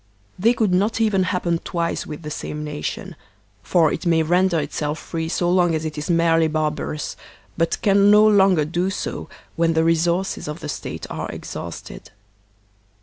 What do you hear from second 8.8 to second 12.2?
so when the resources of the State are exhausted.